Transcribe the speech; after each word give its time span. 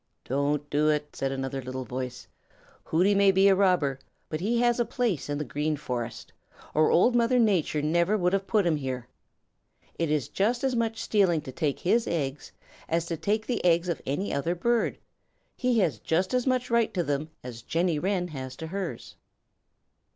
"Don't 0.25 0.67
do 0.71 0.89
it," 0.89 1.15
said 1.15 1.31
another 1.31 1.61
little 1.61 1.85
voice. 1.85 2.27
"Hooty 2.85 3.13
may 3.13 3.31
be 3.31 3.47
a 3.47 3.55
robber, 3.55 3.99
but 4.29 4.39
he 4.39 4.59
has 4.61 4.79
a 4.79 4.83
place 4.83 5.29
in 5.29 5.37
the 5.37 5.43
Green 5.45 5.77
Forest, 5.77 6.33
or 6.73 6.89
Old 6.89 7.15
Mother 7.15 7.37
Nature 7.37 7.83
never 7.83 8.17
would 8.17 8.33
have 8.33 8.47
put 8.47 8.65
him 8.65 8.77
here. 8.77 9.05
It 9.99 10.09
is 10.09 10.27
just 10.27 10.63
as 10.63 10.75
much 10.75 10.99
stealing 11.03 11.41
to 11.41 11.51
take 11.51 11.81
his 11.81 12.07
eggs 12.07 12.51
as 12.89 13.05
to 13.05 13.15
take 13.15 13.45
the 13.45 13.63
eggs 13.63 13.89
of 13.89 14.01
any 14.07 14.33
other 14.33 14.55
bird. 14.55 14.97
He 15.55 15.77
has 15.81 15.99
just 15.99 16.33
as 16.33 16.47
much 16.47 16.71
right 16.71 16.91
to 16.95 17.03
them 17.03 17.29
as 17.43 17.61
Jenny 17.61 17.99
Wren 17.99 18.29
has 18.29 18.55
to 18.55 18.65
hers." 18.69 19.17